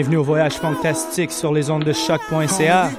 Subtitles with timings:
[0.00, 2.90] Bienvenue au voyage fantastique sur les ondes de choc.ca.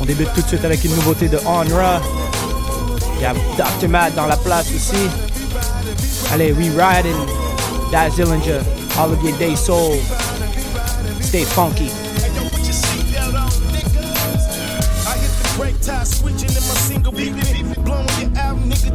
[0.00, 2.00] On débute tout de suite avec une nouveauté de Onra.
[3.14, 3.88] Il y a Dr.
[3.88, 5.08] Matt dans la place aussi.
[6.32, 7.14] Allez, we riding.
[7.92, 8.58] Daz Dillinger,
[8.98, 9.94] Olivier Day Soul.
[11.20, 11.92] Stay funky.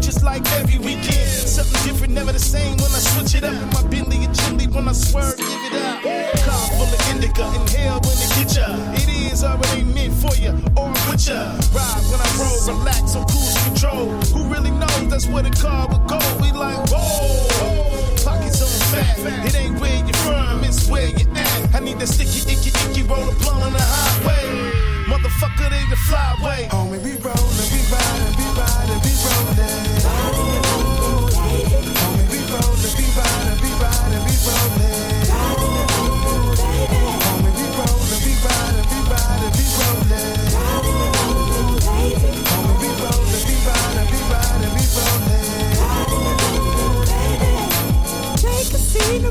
[0.02, 1.30] Just like every weekend.
[1.30, 3.54] Something different, never the same when I switch it up.
[3.54, 6.02] In my Bentley and chimney when I swerve, give it up.
[6.44, 8.68] Car full of indica, inhale when it get ya.
[8.98, 11.54] It is already meant for you, or with ya.
[11.72, 14.08] Ride when I roll, relax on cruise control.
[14.34, 16.20] Who really knows that's where the car would go?
[16.42, 19.46] We like, whoa, pockets on fat.
[19.46, 21.76] It ain't where you from, it's where you at.
[21.76, 24.91] I need that sticky, icky, icky, roll a blunt on the highway.
[25.12, 26.70] Motherfucker, they the flyway.
[26.70, 30.08] Homie, we rollin', we riding, we riding, we rollin'.
[32.00, 35.28] Homie, we rollin', we riding, we riding, we rollin'.
[37.28, 40.48] Homie, we rollin', we riding, we riding, we rollin'.
[42.48, 45.42] Homie, we rollin', we riding, we riding, we rollin'.
[48.92, 49.31] suis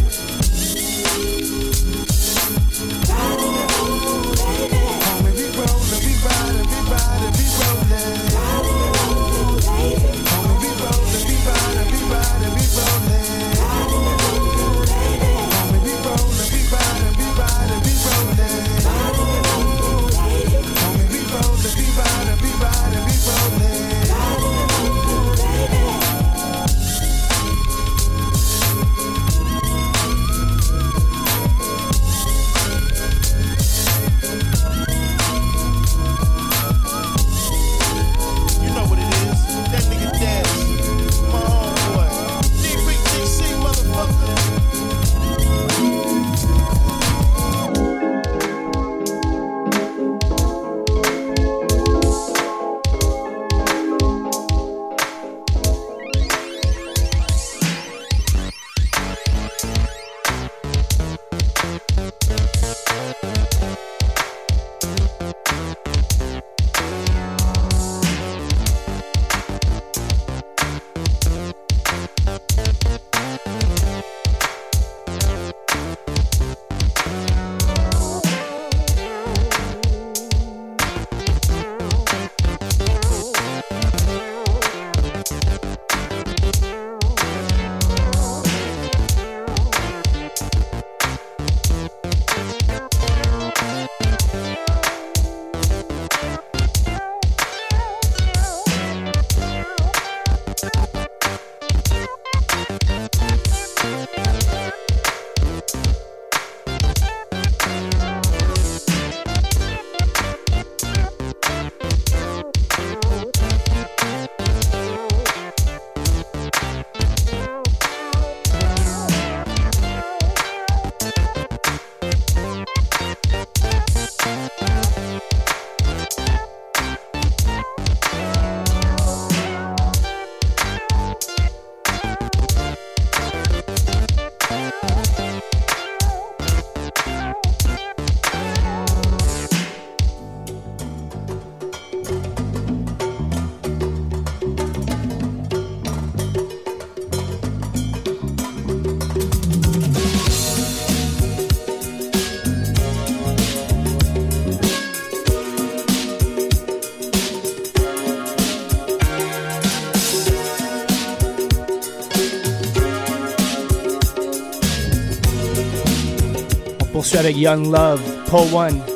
[167.15, 168.90] avec Young Love, Paul One.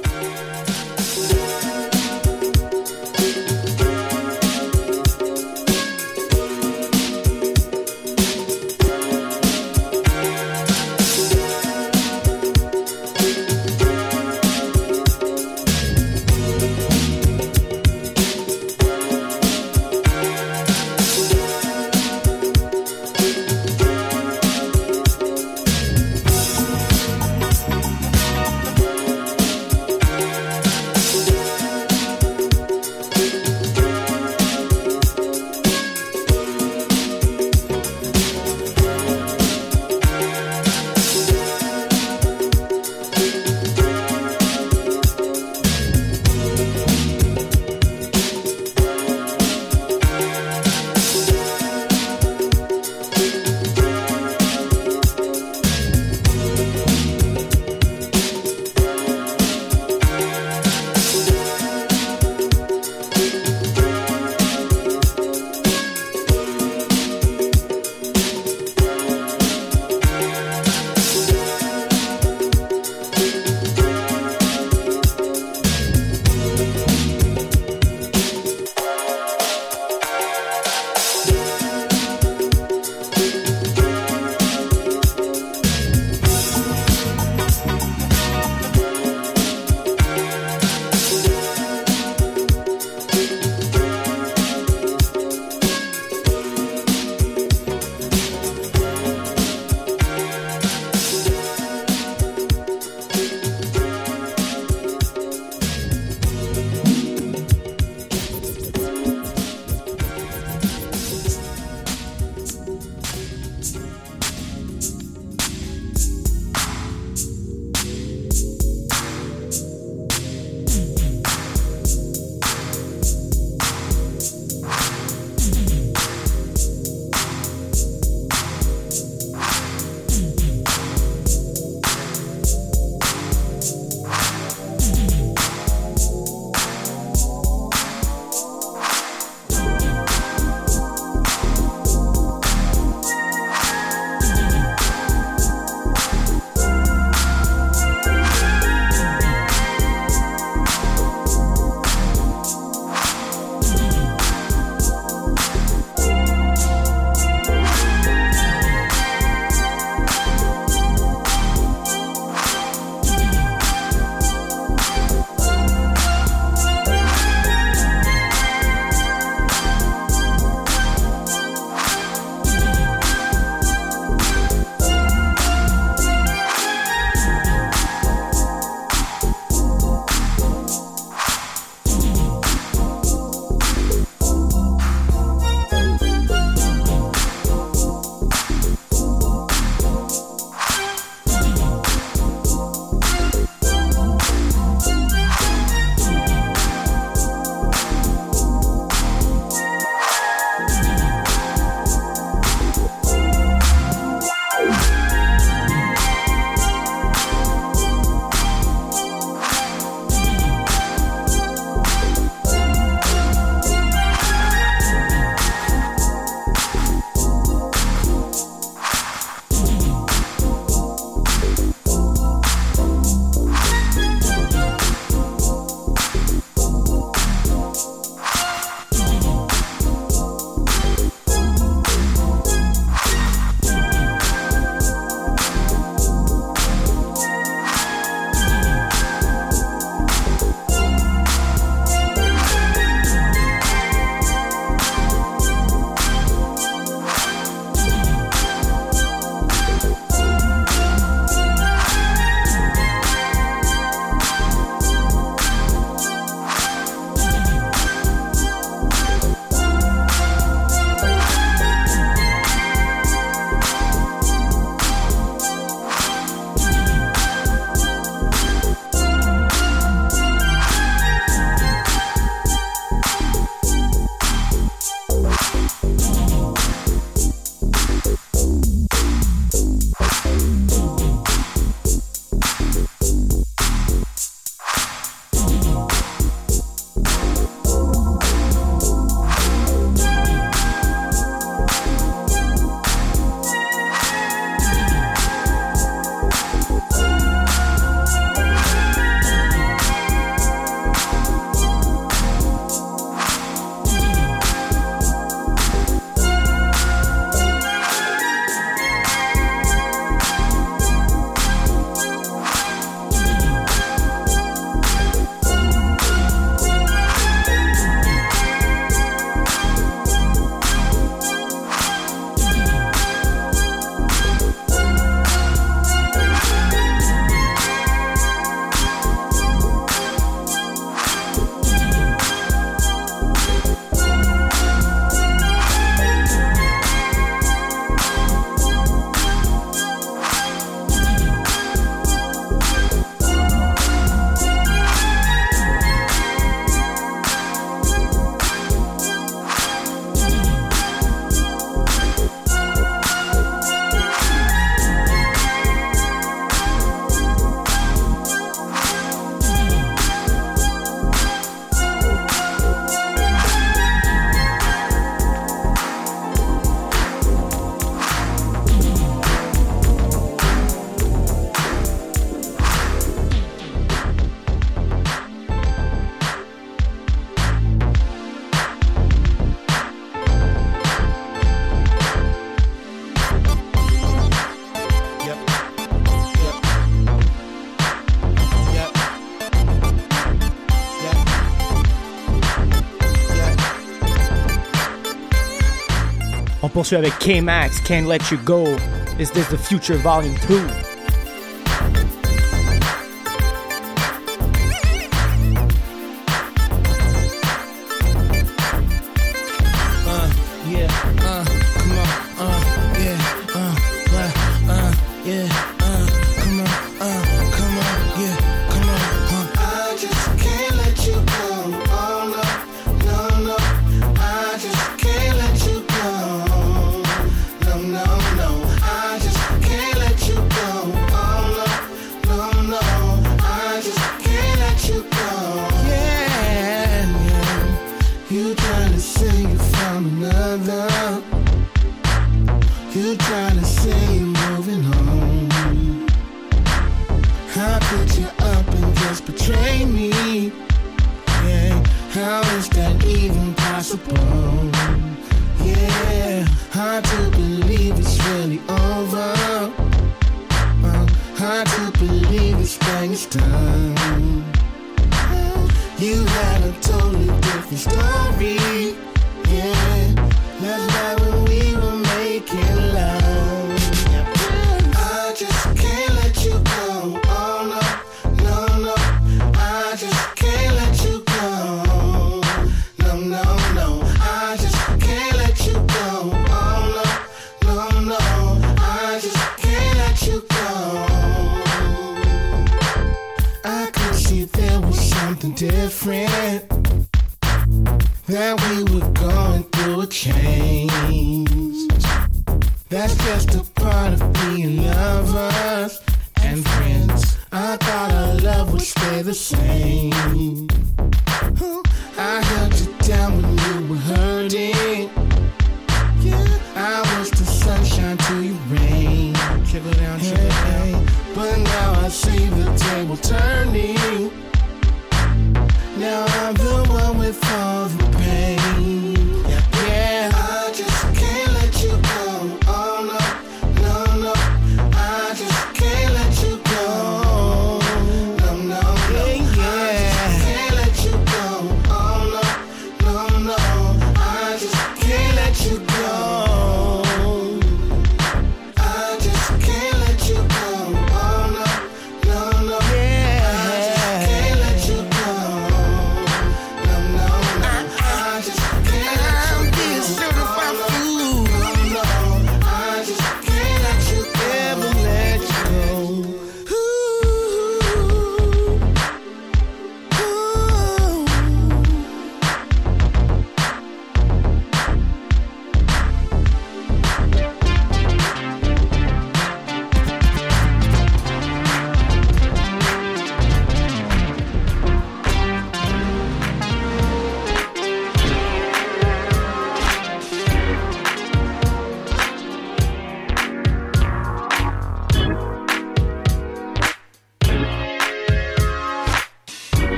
[396.76, 398.76] poursuit avec K-Max, Can't Let You Go.
[399.18, 400.85] Is This the Future Volume 2?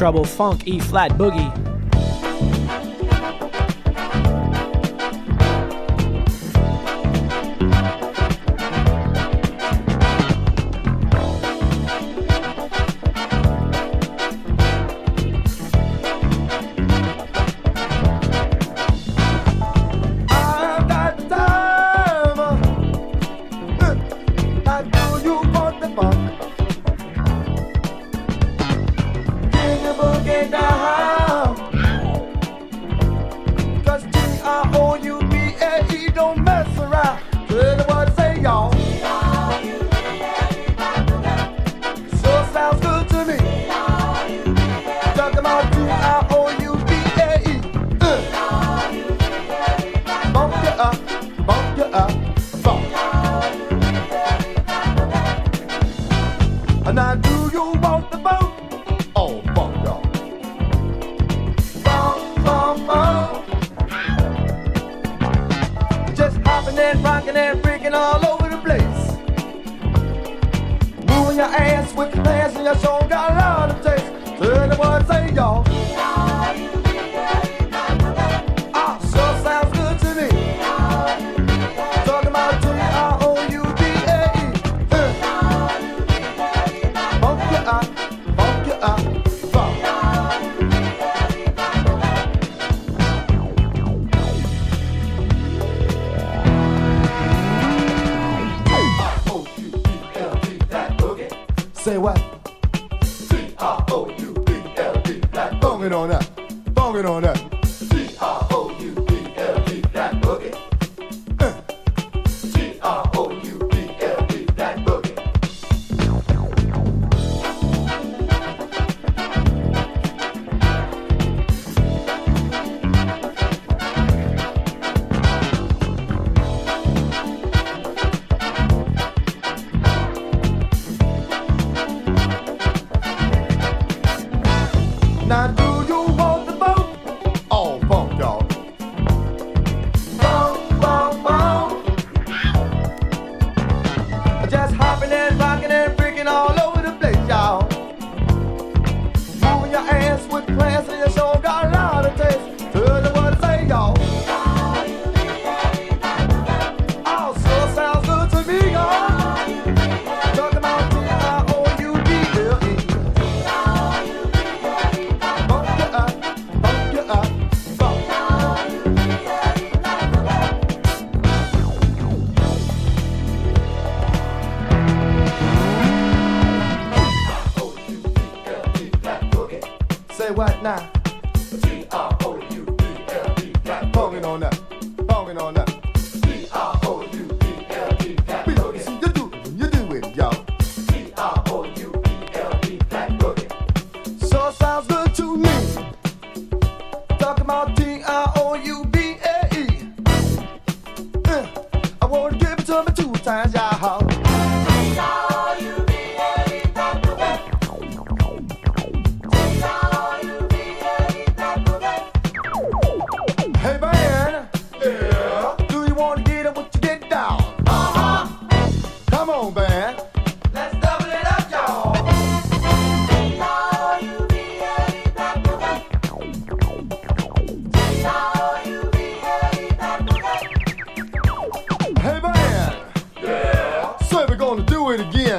[0.00, 1.69] Trouble, Funk, E flat, Boogie.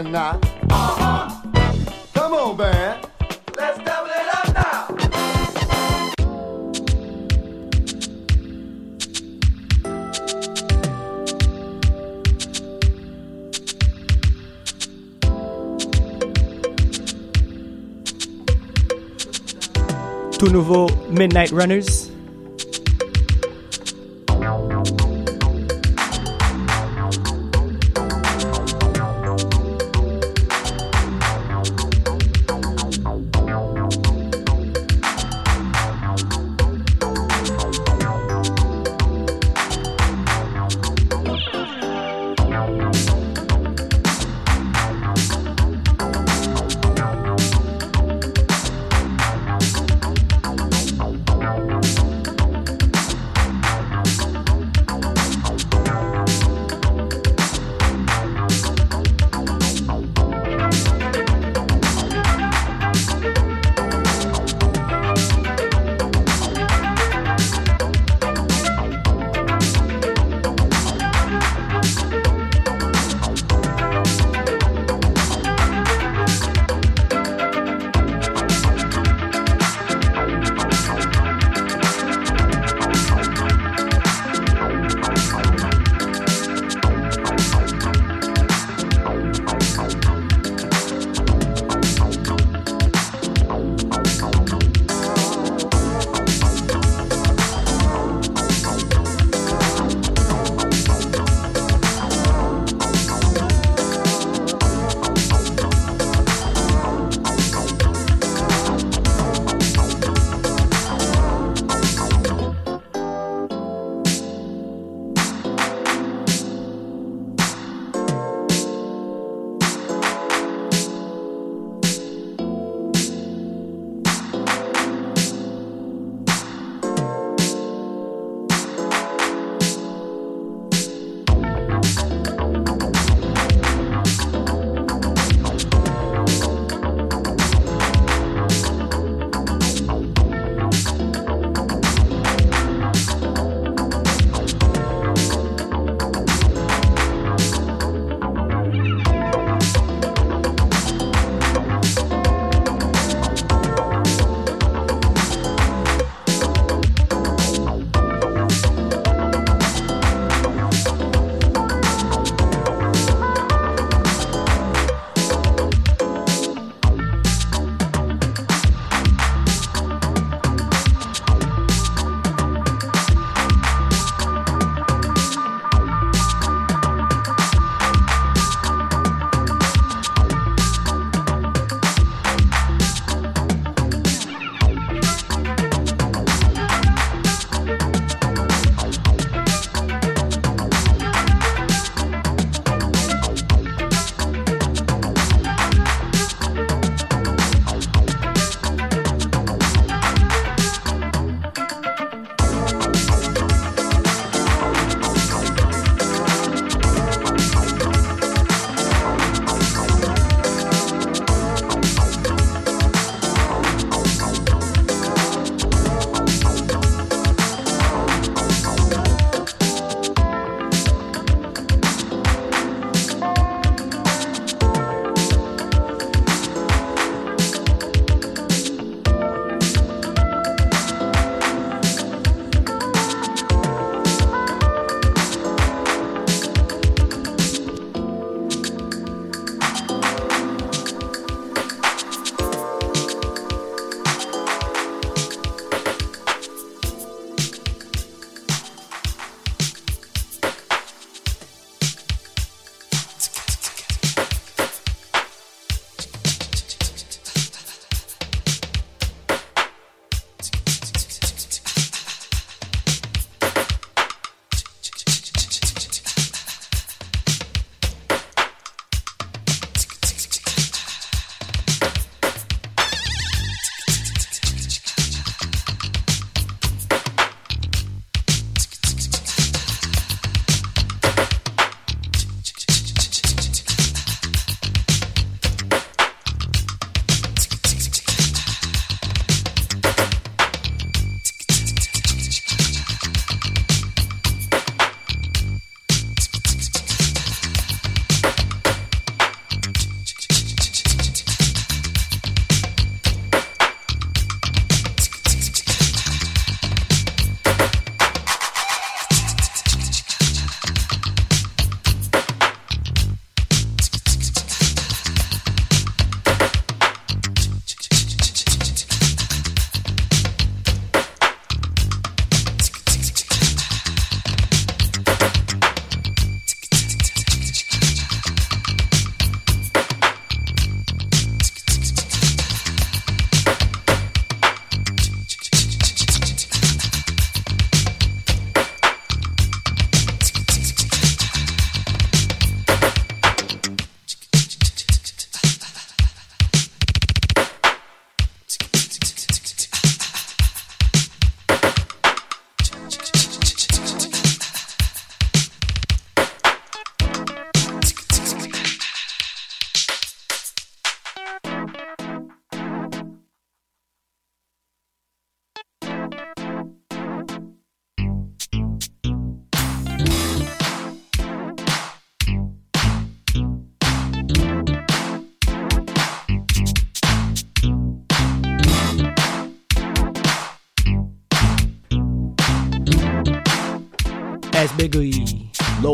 [0.03, 0.39] Uh-huh.
[2.15, 3.01] Come on, man.
[3.55, 4.87] Let's double it up now.
[20.39, 22.10] Tout nouveau Midnight Runners.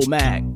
[0.08, 0.47] Mac.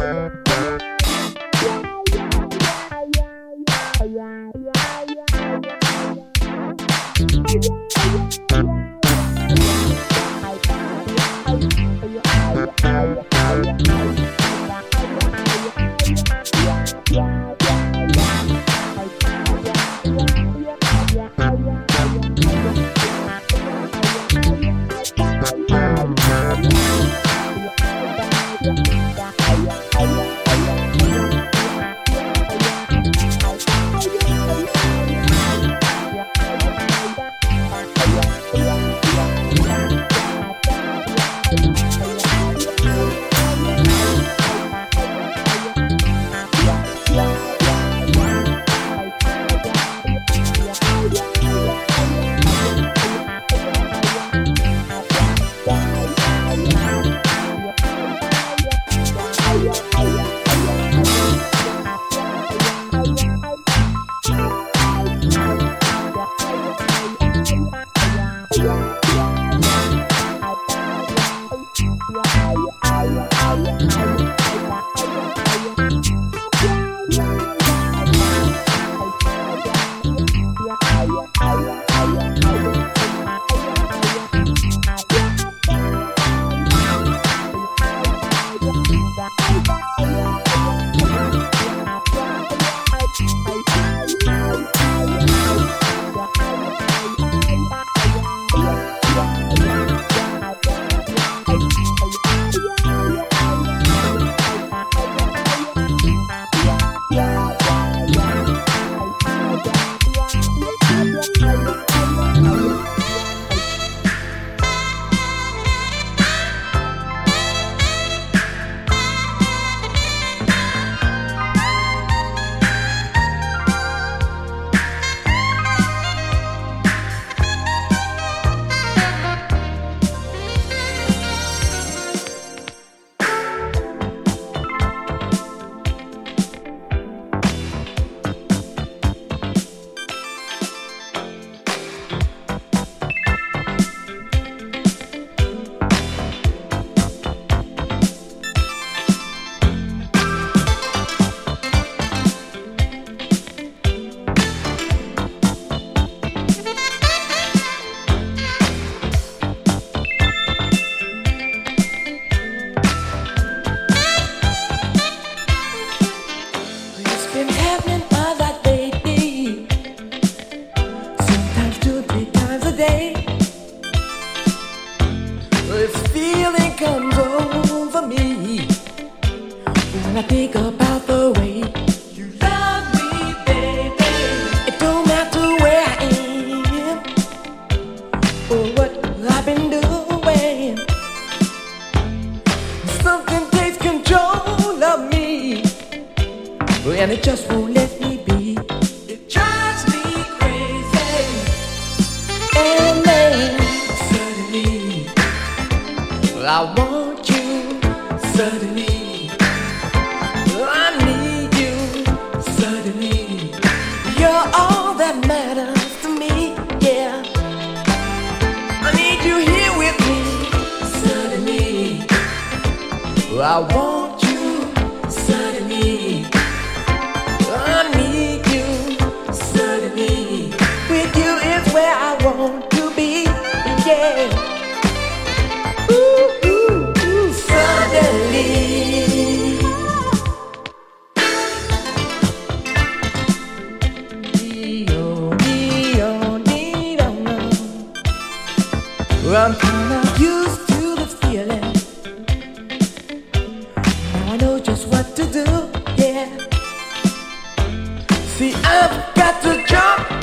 [0.00, 0.39] Ooh,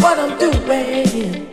[0.07, 1.46] what I'm doing.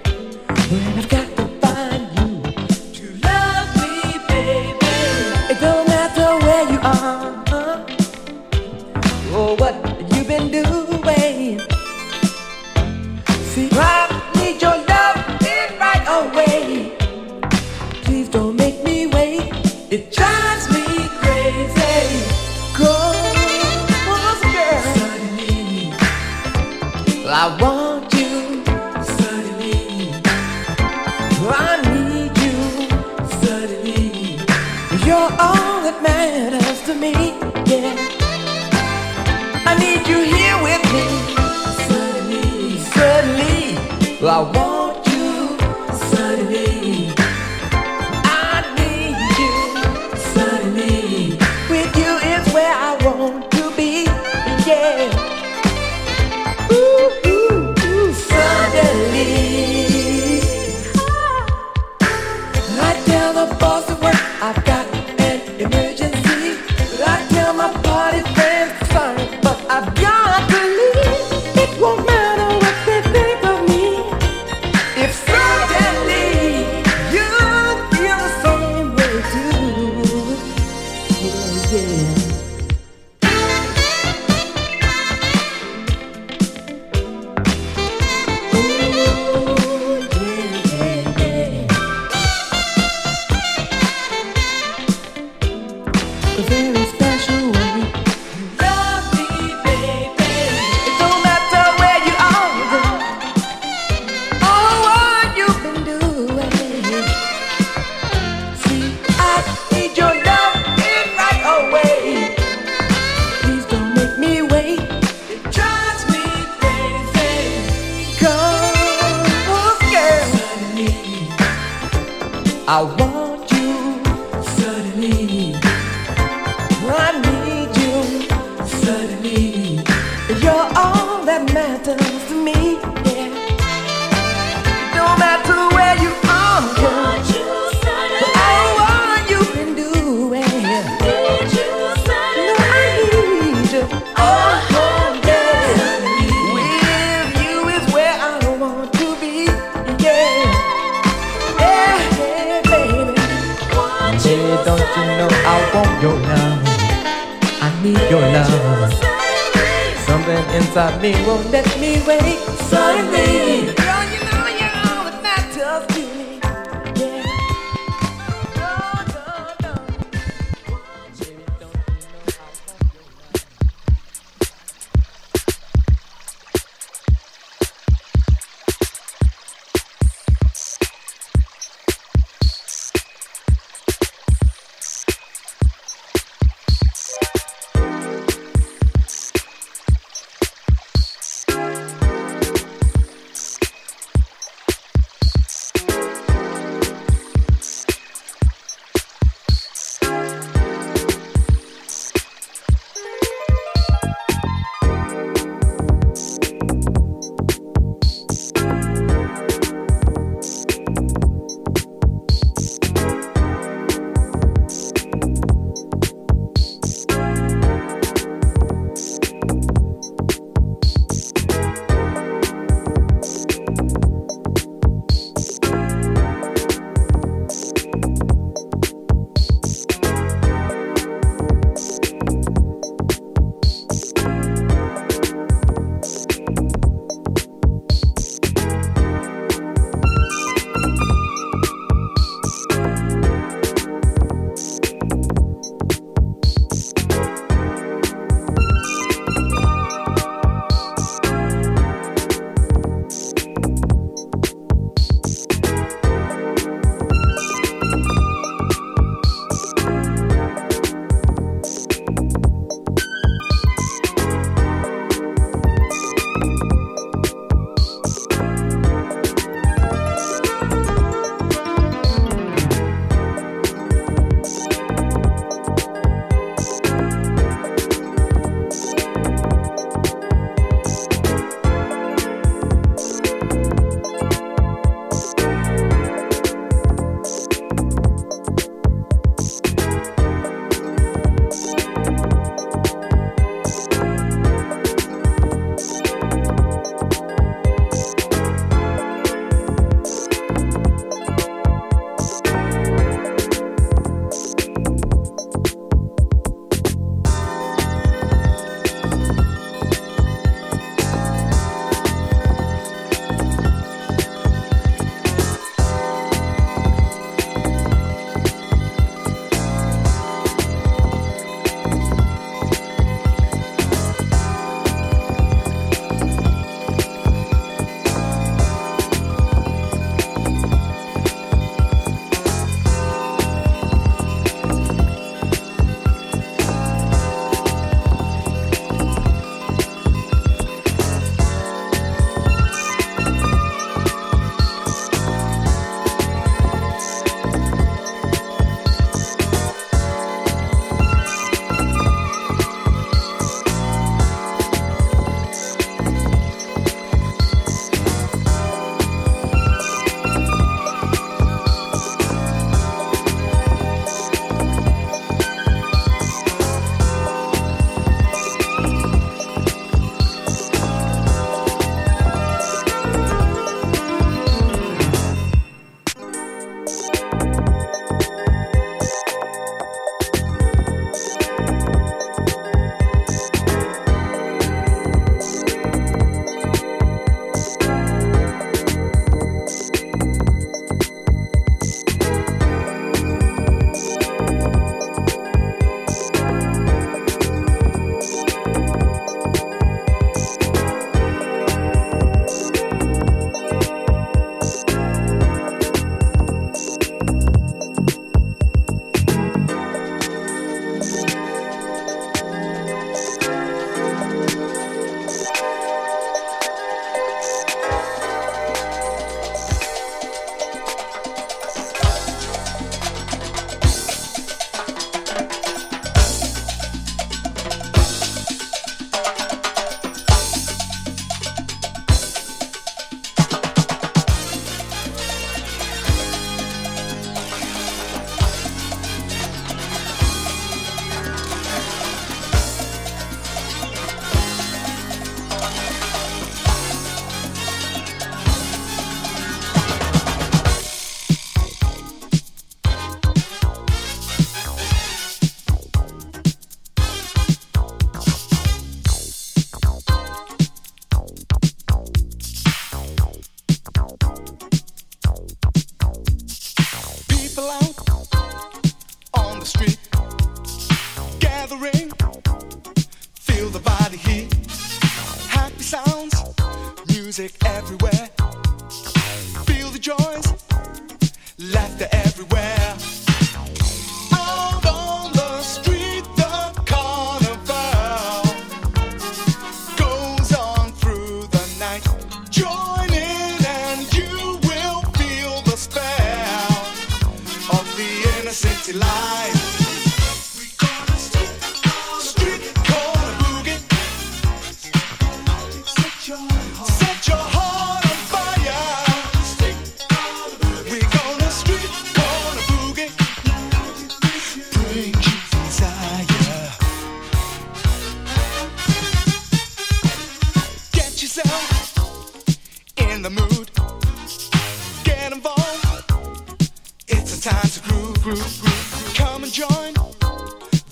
[527.45, 529.15] time to groove, groove, groove.
[529.15, 529.93] Come and join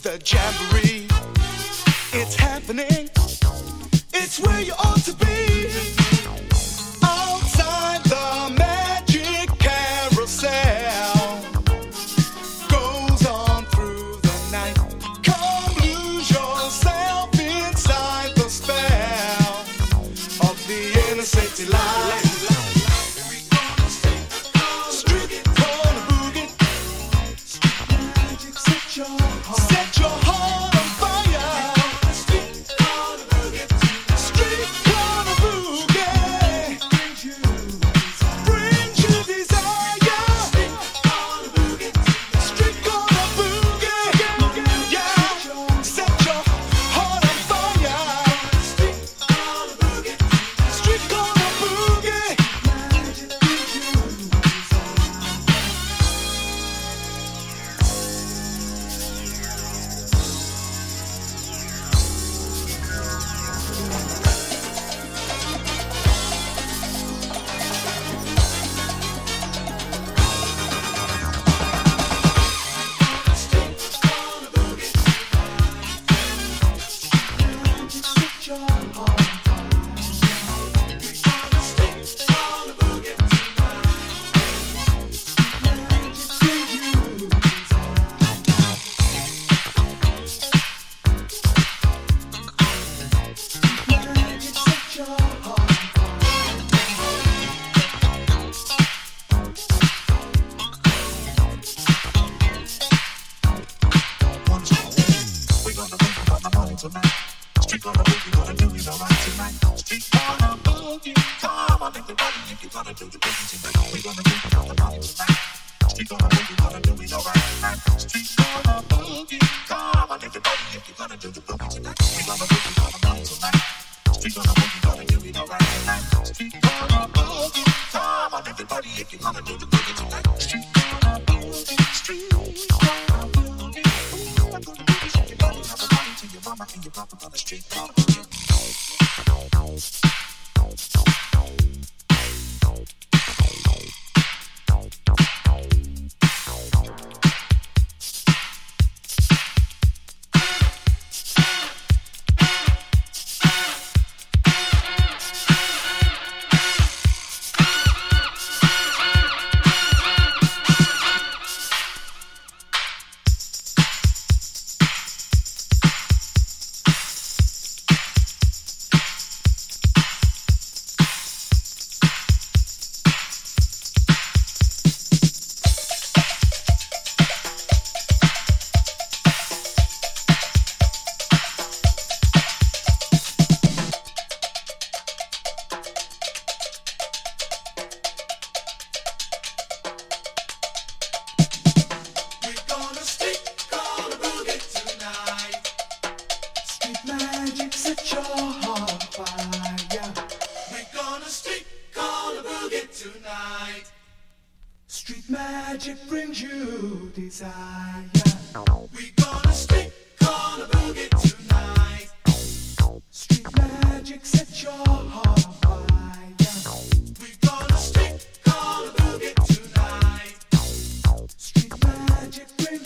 [0.03, 1.09] the jamboree.
[2.13, 3.09] It's happening.
[4.13, 6.02] It's where you ought to be.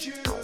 [0.06, 0.35] you.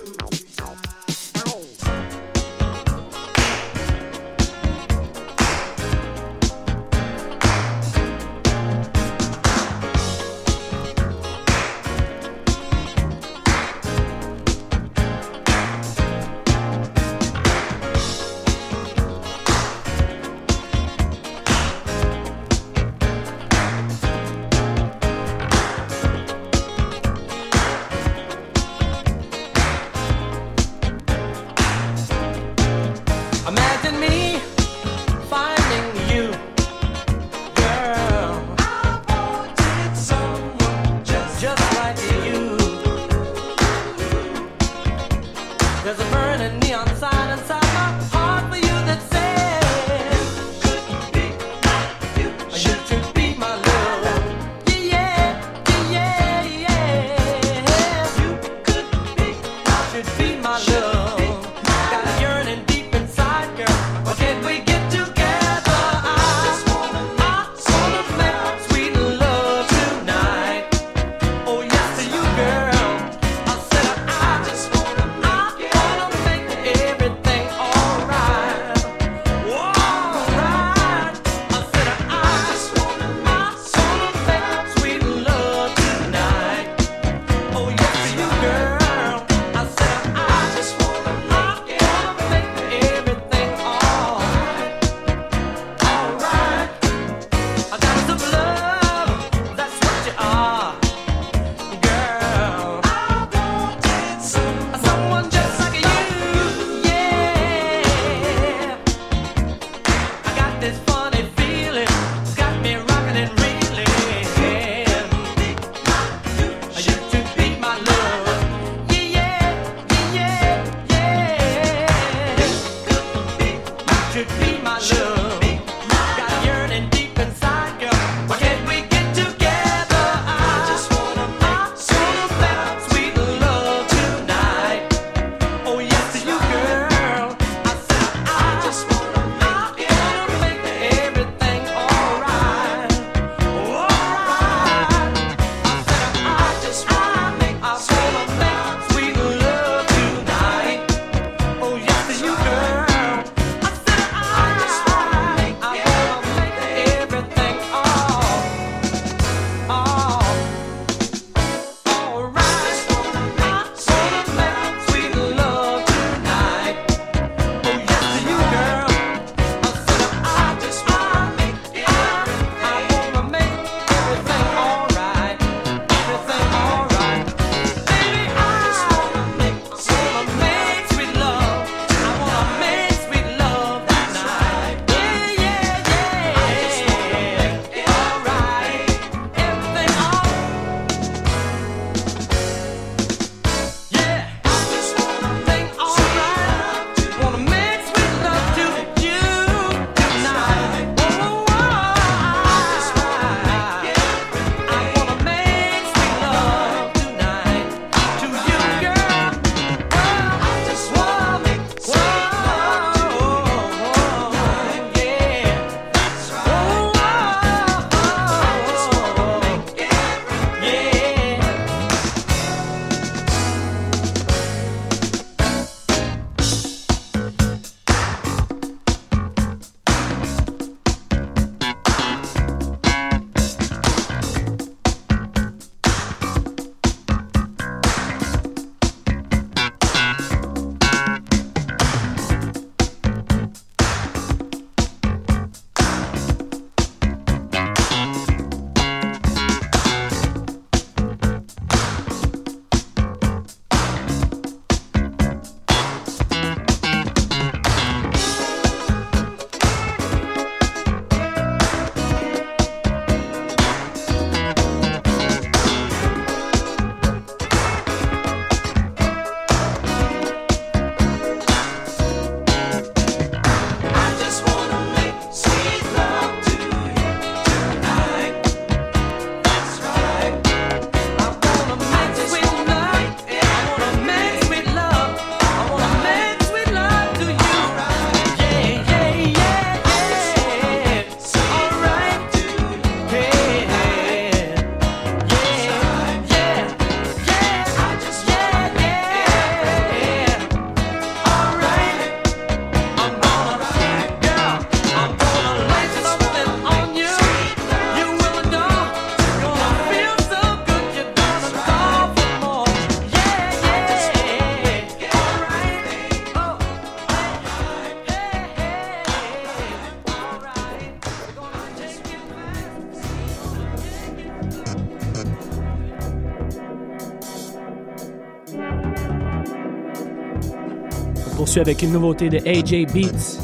[331.52, 333.38] Poursuit avec une nouveauté de AJ Beats.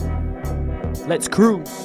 [1.09, 1.78] Let's cruise!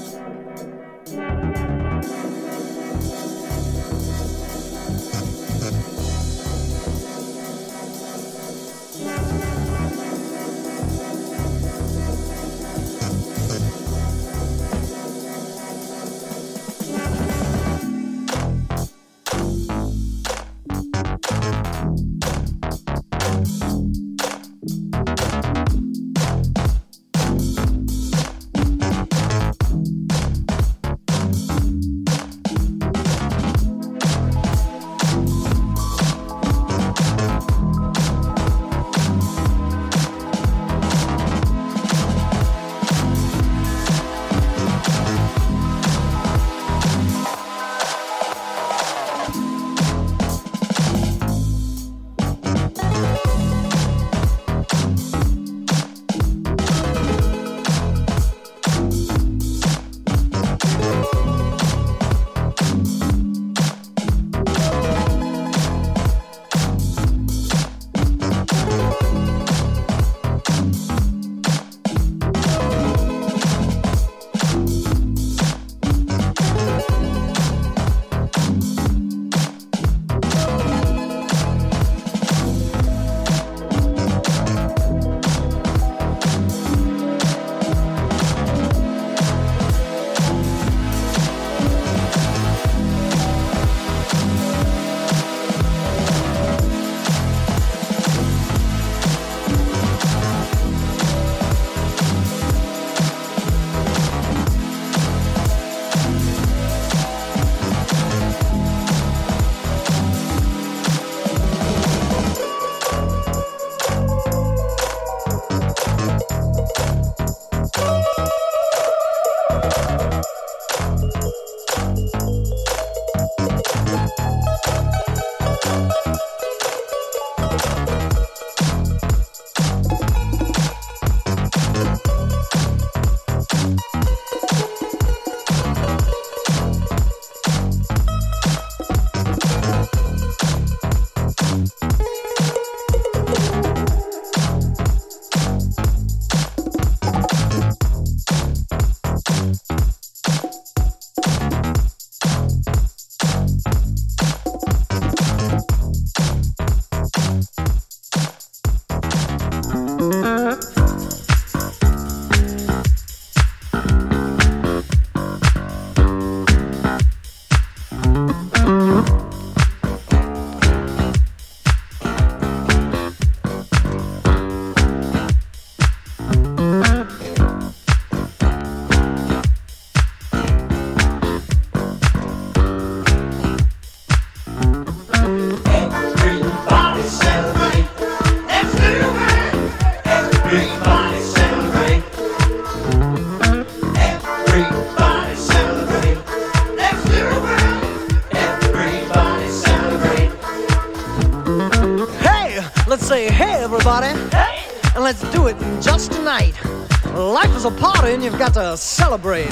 [208.23, 209.49] You've got to celebrate.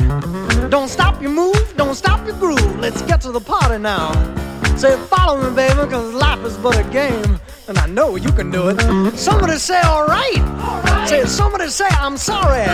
[0.70, 2.80] Don't stop your move, don't stop your groove.
[2.80, 4.14] Let's get to the party now.
[4.78, 7.40] Say, follow me, baby, cause life is but a game.
[7.68, 9.18] And I know you can do it.
[9.18, 10.38] Somebody say, alright.
[10.38, 11.06] Right.
[11.08, 12.66] Say, somebody say, I'm sorry.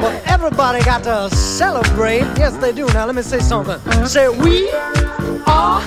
[0.00, 2.24] But everybody got to celebrate.
[2.36, 2.86] Yes, they do.
[2.88, 3.78] Now, let me say something.
[4.06, 4.70] Say, we
[5.46, 5.80] are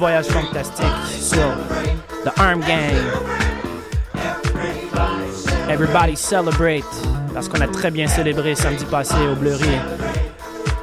[0.00, 1.46] voyage fantastique sur
[2.24, 2.96] The Arm Gang.
[5.68, 6.84] Everybody celebrate
[7.34, 9.78] parce qu'on a très bien célébré samedi passé au Bleury.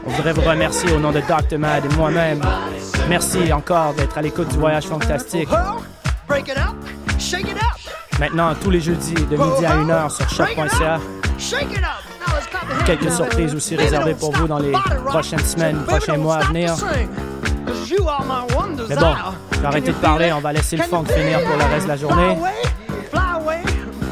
[0.05, 1.57] On voudrait vous remercier au nom de Dr.
[1.57, 2.41] Mad et moi-même.
[3.09, 5.49] Merci encore d'être à l'écoute du voyage fantastique.
[8.19, 10.99] Maintenant, tous les jeudis, de midi à 1h sur choc.ca.
[12.85, 14.73] Quelques surprises aussi réservées pour vous dans les
[15.07, 16.75] prochaines semaines, prochains mois à venir.
[18.89, 19.13] Mais bon,
[19.51, 21.91] je vais arrêter de parler, on va laisser le funk finir pour le reste de
[21.91, 22.37] la journée.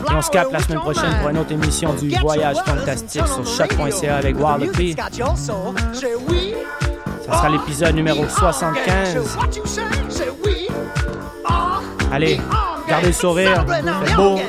[0.10, 3.46] Et on se capte la semaine prochaine pour une autre émission du Voyage Fantastique sur
[3.46, 4.96] choc.ca avec Warlock P.
[7.26, 9.38] Ça sera l'épisode numéro 75.
[12.14, 12.40] Allez,
[12.88, 14.40] gardez le sourire, faites beau,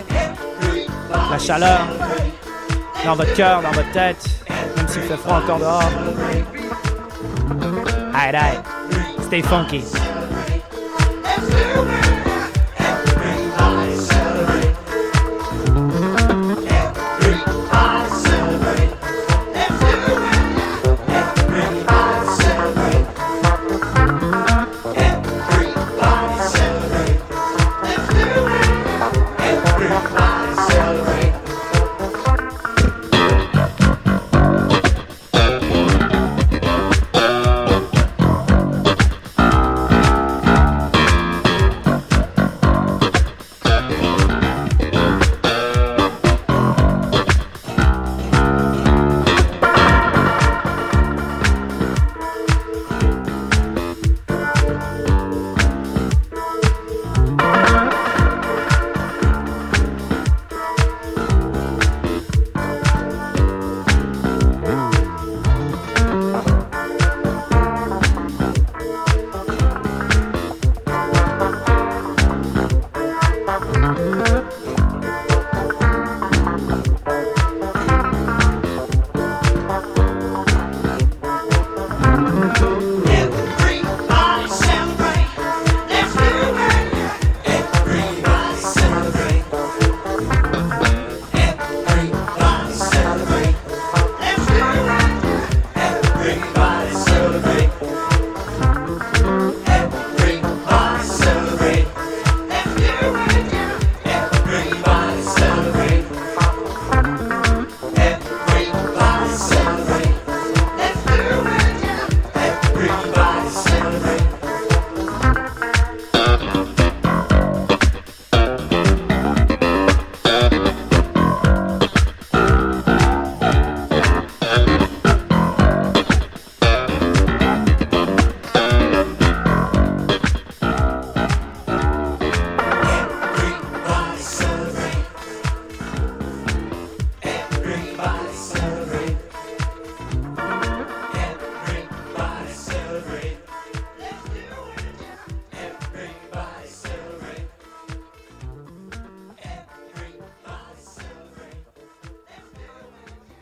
[1.31, 1.81] la chaleur
[3.05, 4.25] dans votre cœur, dans votre tête,
[4.77, 5.83] même s'il fait froid encore dehors.
[8.15, 8.59] Aïe, aïe.
[9.27, 9.83] Stay funky.